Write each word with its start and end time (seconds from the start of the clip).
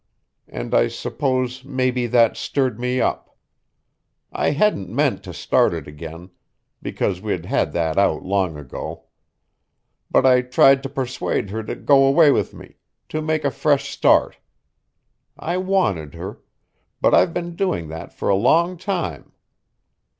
And 0.47 0.73
I 0.73 0.87
suppose 0.87 1.63
maybe 1.63 2.07
that 2.07 2.35
stirred 2.35 2.79
me 2.79 2.99
up. 2.99 3.37
I 4.31 4.49
hadn't 4.49 4.89
meant 4.89 5.21
to 5.25 5.31
start 5.31 5.75
it 5.75 5.87
again 5.87 6.31
because 6.81 7.21
we'd 7.21 7.45
had 7.45 7.71
that 7.73 7.99
out 7.99 8.23
long 8.23 8.57
ago. 8.57 9.03
But 10.09 10.25
I 10.25 10.41
tried 10.41 10.81
to 10.81 10.89
persuade 10.89 11.51
her 11.51 11.61
to 11.61 11.75
go 11.75 12.03
away 12.03 12.31
with 12.31 12.51
me 12.51 12.77
to 13.09 13.21
make 13.21 13.45
a 13.45 13.51
fresh 13.51 13.89
start. 13.91 14.39
I 15.37 15.57
wanted 15.57 16.15
her 16.15 16.39
but 16.99 17.13
I've 17.13 17.31
been 17.31 17.55
doing 17.55 17.87
that 17.89 18.11
for 18.11 18.27
a 18.27 18.33
long 18.35 18.77
time. 18.77 19.33